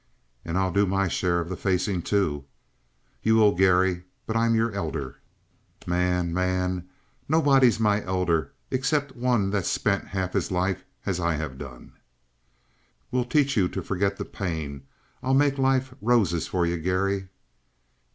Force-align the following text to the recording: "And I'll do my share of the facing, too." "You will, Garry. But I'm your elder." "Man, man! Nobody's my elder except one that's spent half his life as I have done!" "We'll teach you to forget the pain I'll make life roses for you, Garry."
"And 0.43 0.57
I'll 0.57 0.71
do 0.73 0.87
my 0.87 1.07
share 1.07 1.39
of 1.41 1.47
the 1.47 1.55
facing, 1.55 2.01
too." 2.01 2.45
"You 3.21 3.35
will, 3.35 3.51
Garry. 3.51 4.03
But 4.25 4.35
I'm 4.35 4.55
your 4.55 4.71
elder." 4.71 5.19
"Man, 5.85 6.33
man! 6.33 6.89
Nobody's 7.29 7.79
my 7.79 8.03
elder 8.03 8.51
except 8.71 9.15
one 9.15 9.51
that's 9.51 9.69
spent 9.69 10.07
half 10.07 10.33
his 10.33 10.49
life 10.49 10.83
as 11.05 11.19
I 11.19 11.35
have 11.35 11.59
done!" 11.59 11.93
"We'll 13.11 13.25
teach 13.25 13.55
you 13.55 13.67
to 13.69 13.83
forget 13.83 14.17
the 14.17 14.25
pain 14.25 14.87
I'll 15.21 15.35
make 15.35 15.59
life 15.59 15.93
roses 16.01 16.47
for 16.47 16.65
you, 16.65 16.77
Garry." 16.77 17.27